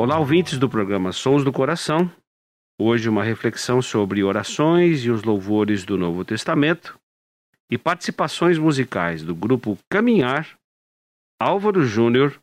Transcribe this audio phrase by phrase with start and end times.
[0.00, 2.08] Olá, ouvintes do programa Sons do Coração.
[2.80, 6.96] Hoje, uma reflexão sobre orações e os louvores do Novo Testamento
[7.68, 10.56] e participações musicais do grupo Caminhar,
[11.42, 12.38] Álvaro Júnior,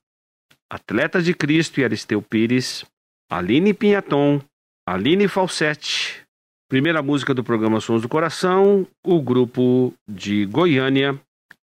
[0.69, 2.83] Atletas de Cristo e Aristeu Pires,
[3.31, 4.41] Aline Pinhaton,
[4.85, 6.25] Aline Falsetti.
[6.69, 11.17] Primeira música do programa Sons do Coração, o grupo de Goiânia,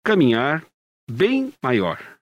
[0.03, 0.65] Caminhar,
[1.09, 2.16] Bem Maior.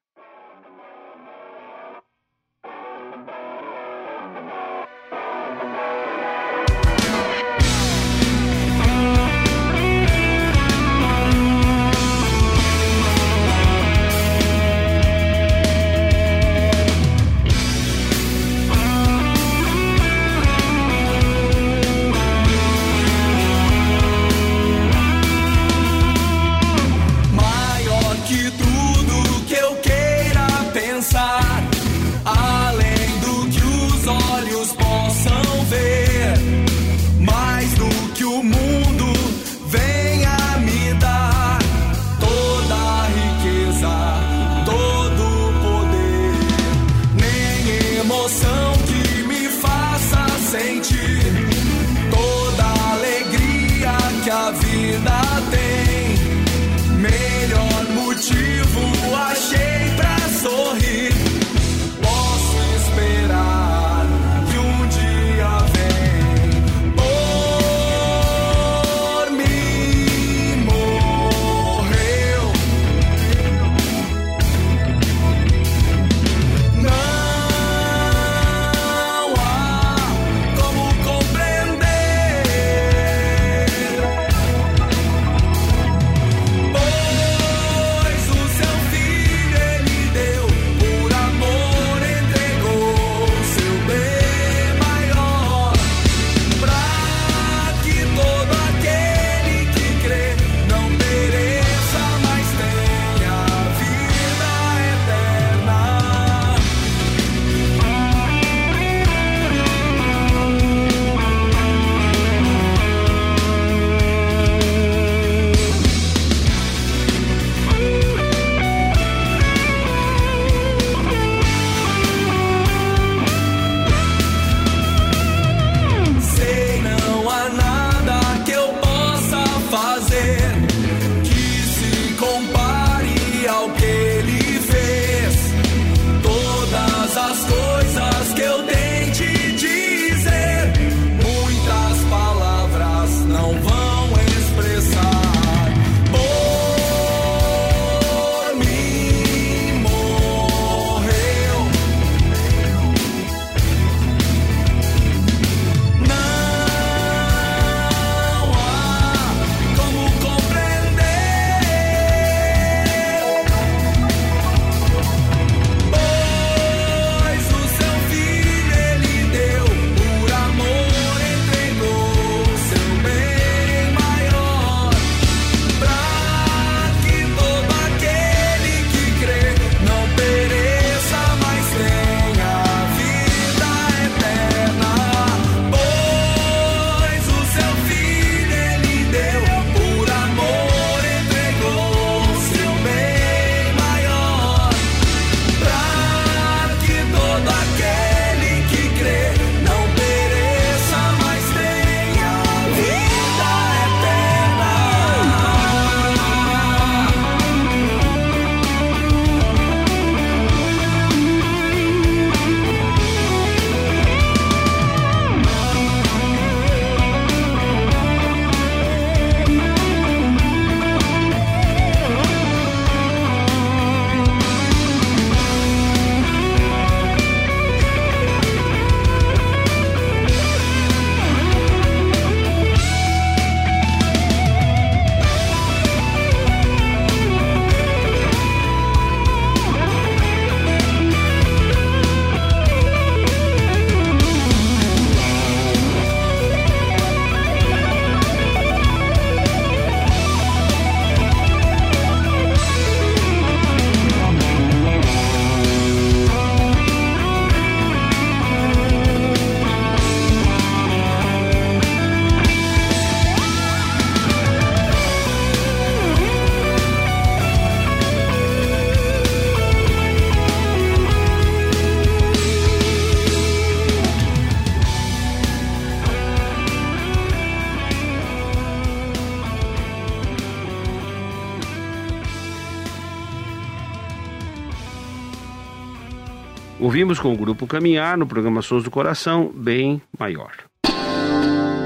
[286.79, 290.51] Ouvimos com o grupo Caminhar no programa Sons do Coração, bem maior.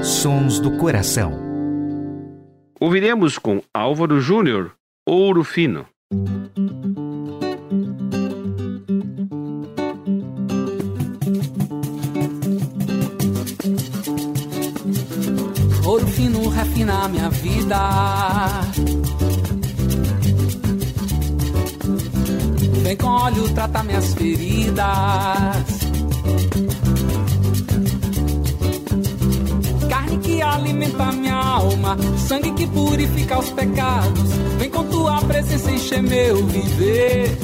[0.02, 1.32] Sons do Coração.
[2.80, 4.72] Ouviremos com Álvaro Júnior,
[5.06, 5.86] Ouro Fino.
[15.84, 18.89] Ouro fino refina minha vida.
[22.90, 24.84] Vem com óleo, trata minhas feridas.
[29.88, 31.96] Carne que alimenta minha alma,
[32.26, 34.30] sangue que purifica os pecados.
[34.58, 37.38] Vem com tua presença encher meu viver.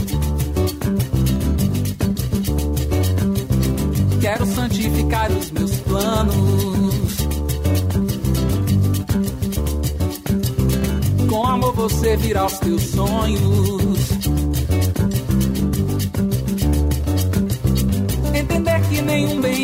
[4.20, 7.16] Quero santificar os meus planos.
[11.30, 13.85] Com amor você virá os teus sonhos.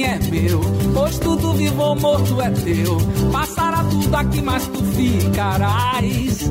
[0.05, 0.61] É meu,
[0.95, 2.99] pois tudo vivo ou morto é teu.
[3.33, 6.51] Passará tudo aqui, mas tu ficarás.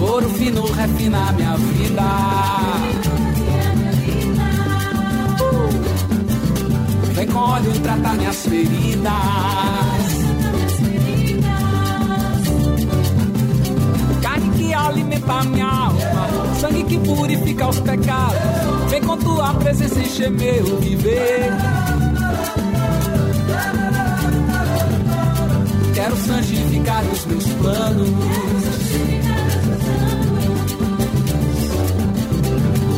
[0.00, 2.02] Ouro fino refina minha vida.
[7.14, 9.91] Vem com óleo tratar minhas feridas.
[14.92, 16.00] Carne que alimenta minha alma,
[16.60, 18.38] sangue que purifica os pecados.
[18.90, 21.50] Vem com tua presença encher meu viver.
[25.94, 28.10] Quero santificar os meus planos.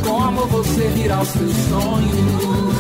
[0.07, 2.75] Com amor você virá os teus sonhos.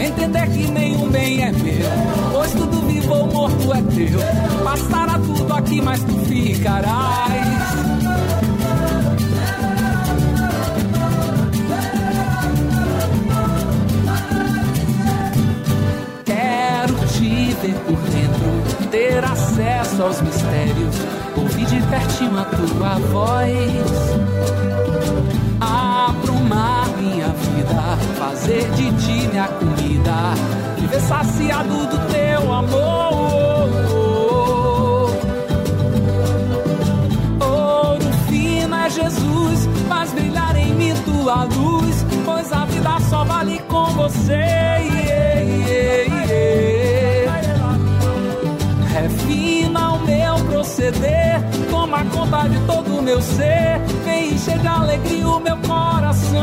[0.00, 2.77] Entender que nenhum bem é meu, pois tudo
[3.10, 4.18] ou morto é teu.
[4.64, 7.28] Passará tudo aqui, mas tu ficarás.
[16.24, 20.96] Quero te ver por dentro, ter acesso aos mistérios,
[21.36, 24.18] ouvir de pertinho a tua voz.
[25.60, 26.57] Aprumar
[27.08, 30.34] minha vida, fazer de ti minha comida,
[30.78, 33.68] viver saciado do teu amor.
[37.40, 43.58] Ouro fino é Jesus, faz brilhar em mim tua luz, pois a vida só vale
[43.68, 44.97] com você.
[52.46, 56.38] De todo o meu ser, vem encher de alegria o meu coração.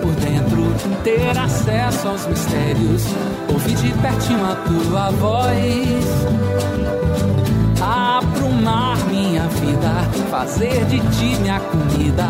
[0.00, 0.72] por dentro,
[1.04, 3.02] ter acesso aos mistérios,
[3.52, 6.06] ouvir de pertinho a tua voz.
[7.80, 9.15] Aprumar minha
[9.60, 9.92] vida,
[10.30, 12.26] fazer de ti minha comida,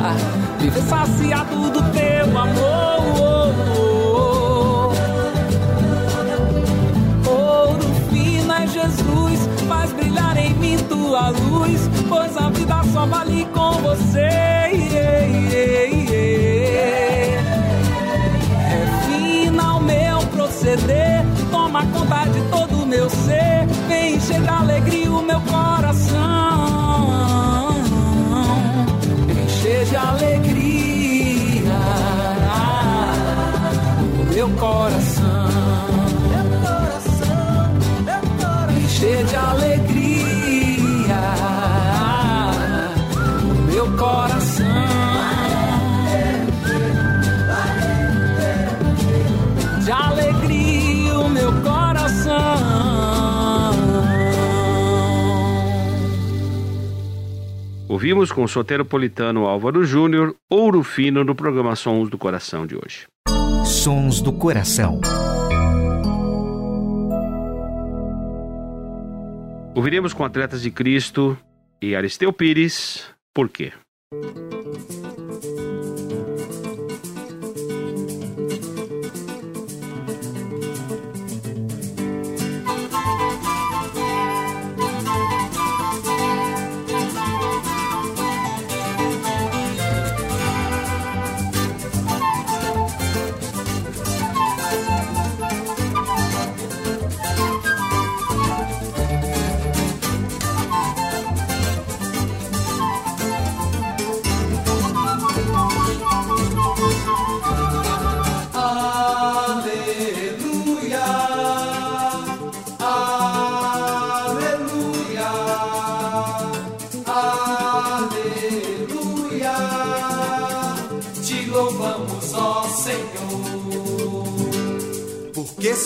[0.59, 3.55] viver saciado do teu amor.
[7.27, 13.47] Ouro fino é Jesus, faz brilhar em mim tua luz, pois a vida só vale
[13.53, 14.29] com você.
[18.69, 25.11] Refina o meu proceder, toma conta de todo o meu ser, vem encher de alegria
[25.11, 26.36] o meu coração.
[57.89, 63.07] Ouvimos com o soteropolitano Álvaro Júnior, Ouro Fino no programa Sons do Coração de hoje.
[63.67, 65.01] Sons do Coração.
[69.75, 71.37] Ouviremos com Atletas de Cristo
[71.83, 73.05] e Aristeu Pires,
[73.35, 73.73] por quê?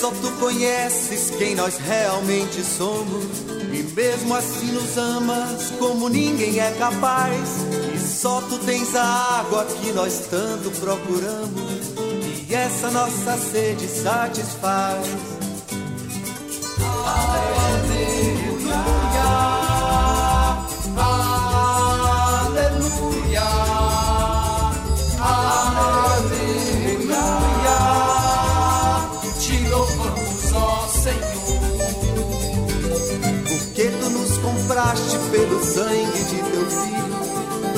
[0.01, 3.27] Só tu conheces quem nós realmente somos.
[3.71, 7.49] E mesmo assim nos amas como ninguém é capaz.
[7.95, 11.93] E só tu tens a água que nós tanto procuramos.
[12.49, 15.07] E essa nossa sede satisfaz.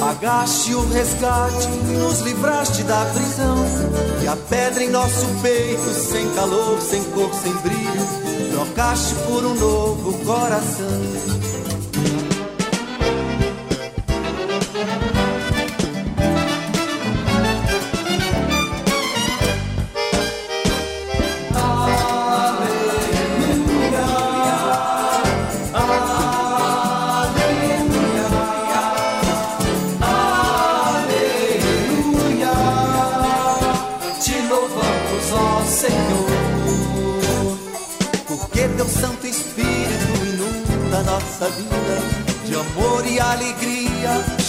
[0.03, 3.57] Pagaste o resgate, nos livraste da prisão.
[4.21, 9.55] E a pedra em nosso peito, sem calor, sem cor, sem brilho, trocaste por um
[9.55, 11.62] novo coração.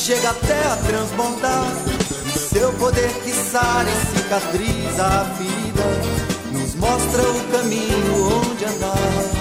[0.04, 1.72] Chega até a transbordar.
[2.26, 9.33] E seu poder que sara e cicatriza a ferida, nos mostra o caminho onde andar.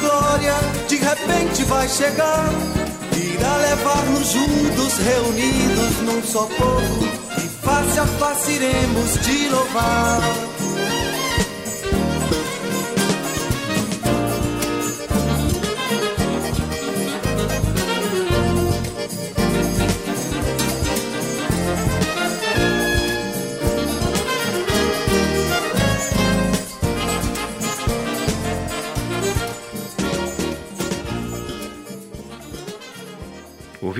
[0.00, 0.54] Glória,
[0.88, 2.50] de repente vai chegar.
[3.16, 7.04] Irá levar-nos juntos, reunidos num só povo,
[7.38, 10.49] e face a face iremos te louvar.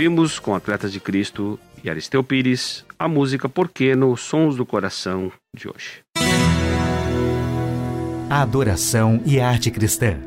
[0.01, 5.31] Ouvimos com Atletas de Cristo e Aristeu Pires a música Porquê nos Sons do Coração
[5.55, 6.01] de hoje.
[8.31, 10.19] A adoração e a arte cristã.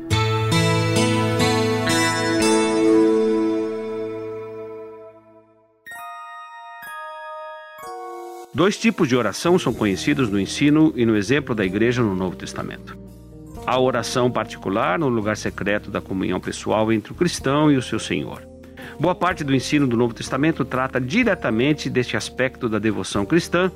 [8.54, 12.36] Dois tipos de oração são conhecidos no ensino e no exemplo da igreja no Novo
[12.36, 12.96] Testamento.
[13.66, 17.98] A oração particular no lugar secreto da comunhão pessoal entre o cristão e o seu
[17.98, 18.53] Senhor.
[18.98, 23.70] Boa parte do ensino do Novo Testamento trata diretamente deste aspecto da devoção cristã,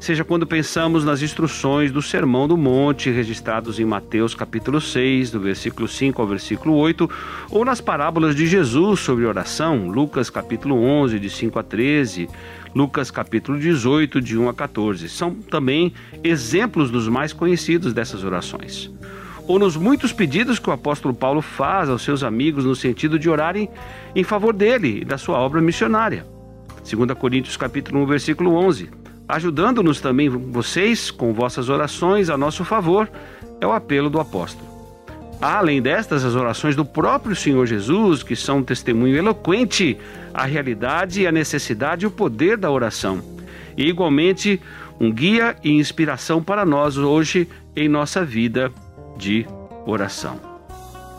[0.00, 5.38] seja quando pensamos nas instruções do Sermão do Monte registrados em Mateus capítulo 6, do
[5.38, 7.08] versículo 5 ao versículo 8,
[7.50, 12.28] ou nas parábolas de Jesus sobre oração, Lucas capítulo 11, de 5 a 13,
[12.74, 15.10] Lucas capítulo 18, de 1 a 14.
[15.10, 15.92] São também
[16.22, 18.90] exemplos dos mais conhecidos dessas orações
[19.46, 23.28] ou nos muitos pedidos que o apóstolo Paulo faz aos seus amigos no sentido de
[23.28, 23.68] orarem
[24.14, 26.26] em favor dele e da sua obra missionária.
[26.90, 28.90] 2 Coríntios capítulo 1, versículo 11.
[29.28, 33.10] Ajudando-nos também vocês com vossas orações a nosso favor,
[33.60, 34.74] é o apelo do apóstolo.
[35.40, 39.98] Além destas, as orações do próprio Senhor Jesus, que são um testemunho eloquente
[40.32, 43.20] à realidade e à necessidade e o poder da oração.
[43.76, 44.60] E, igualmente,
[45.00, 48.72] um guia e inspiração para nós hoje em nossa vida
[49.16, 49.46] de
[49.86, 50.54] oração.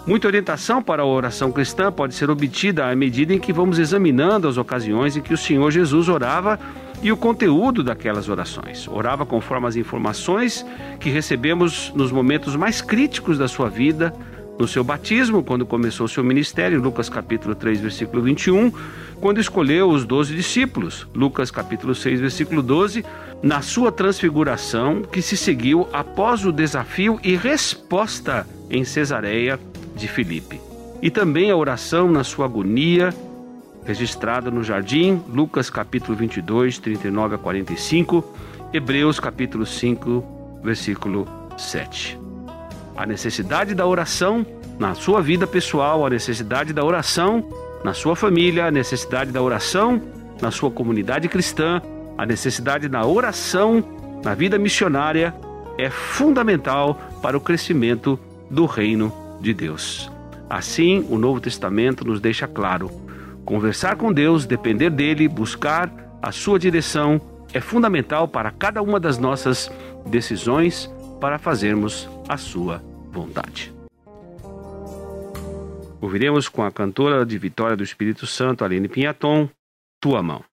[0.07, 4.47] Muita orientação para a oração cristã pode ser obtida à medida em que vamos examinando
[4.47, 6.59] as ocasiões em que o Senhor Jesus orava
[7.01, 8.87] e o conteúdo daquelas orações.
[8.87, 10.63] Orava conforme as informações
[10.99, 14.13] que recebemos nos momentos mais críticos da sua vida,
[14.59, 18.71] no seu batismo, quando começou seu ministério, Lucas capítulo 3, versículo 21,
[19.19, 23.05] quando escolheu os doze discípulos, Lucas capítulo 6, versículo 12,
[23.41, 29.59] na sua transfiguração que se seguiu após o desafio e resposta em Cesareia
[29.95, 30.59] de Filipe.
[31.01, 33.13] E também a oração na sua agonia,
[33.83, 38.35] registrada no jardim, Lucas capítulo 22, 39 a 45,
[38.73, 42.25] Hebreus capítulo 5, versículo 7
[42.95, 44.45] a necessidade da oração
[44.79, 47.43] na sua vida pessoal, a necessidade da oração
[47.85, 50.01] na sua família, a necessidade da oração
[50.41, 51.79] na sua comunidade cristã,
[52.17, 53.83] a necessidade da oração
[54.23, 55.35] na vida missionária
[55.77, 58.19] é fundamental para o crescimento
[58.49, 60.11] do reino de Deus.
[60.49, 62.89] Assim, o Novo Testamento nos deixa claro:
[63.45, 65.93] conversar com Deus, depender dele, buscar
[66.23, 67.21] a sua direção
[67.53, 69.71] é fundamental para cada uma das nossas
[70.07, 73.74] decisões para fazermos a sua vontade.
[76.05, 79.49] Ouviremos com a cantora de Vitória do Espírito Santo, Aline Pinhaton,
[79.99, 80.45] Tua Mão.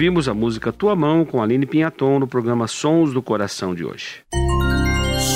[0.00, 4.22] Ouvimos a música Tua Mão com Aline Pinhaton no programa Sons do Coração de hoje.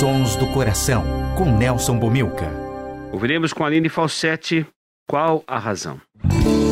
[0.00, 1.04] Sons do Coração,
[1.36, 2.50] com Nelson Bomilca.
[3.12, 4.66] Ouviremos com Aline Falsetti
[5.06, 6.00] Qual a Razão.
[6.24, 6.64] por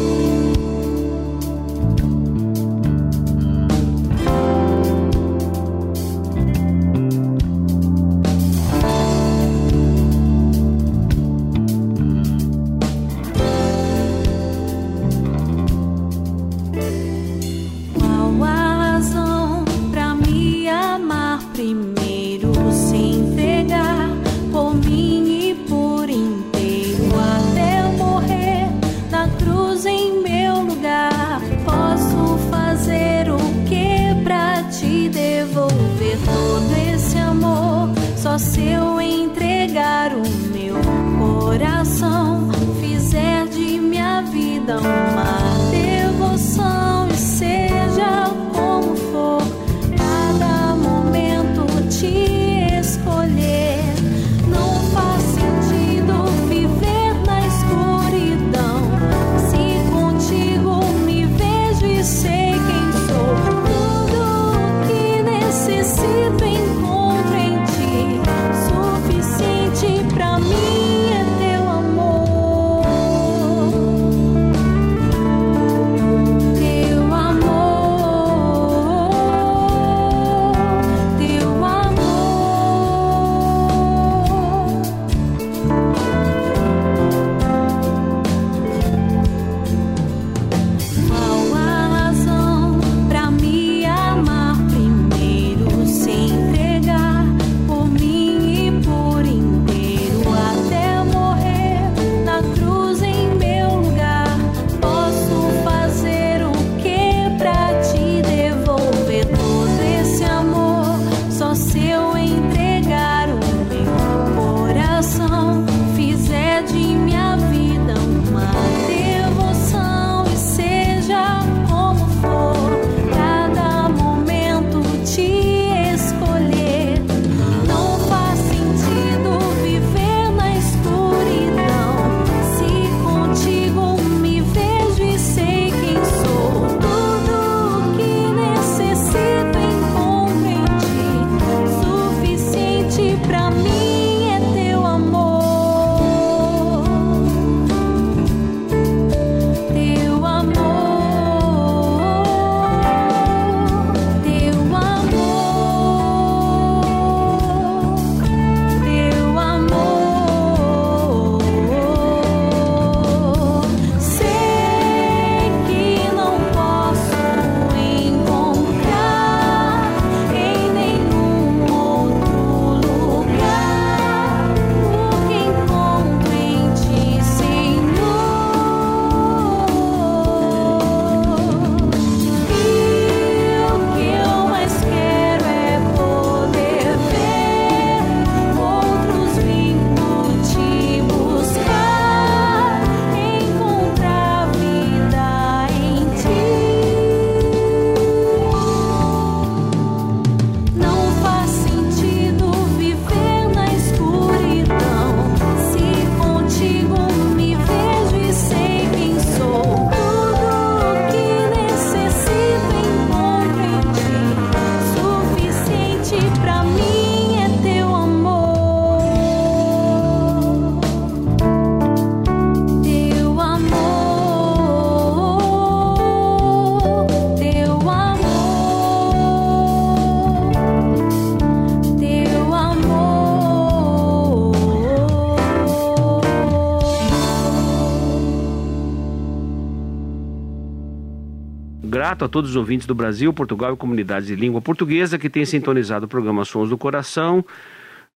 [242.12, 245.46] Grato a todos os ouvintes do Brasil, Portugal e comunidades de língua portuguesa que têm
[245.46, 247.42] sintonizado o programa Sons do Coração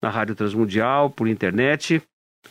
[0.02, 2.02] na Rádio Transmundial, por internet.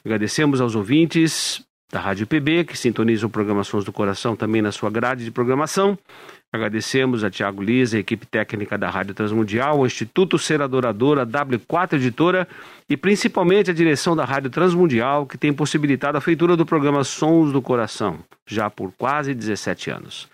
[0.04, 4.72] Agradecemos aos ouvintes da Rádio PB que sintonizam o programa Sons do Coração também na
[4.72, 5.96] sua grade de programação.
[6.54, 11.26] Agradecemos a Tiago Lisa, a equipe técnica da Rádio Transmundial, o Instituto Ser Adorador, a
[11.26, 12.48] W4 Editora
[12.90, 17.52] e principalmente a direção da Rádio Transmundial, que tem possibilitado a feitura do programa Sons
[17.52, 20.30] do Coração, já por quase 17 anos.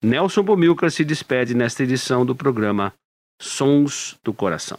[0.00, 2.92] Nelson Bomilcar se despede nesta edição do programa
[3.40, 4.78] Sons do Coração.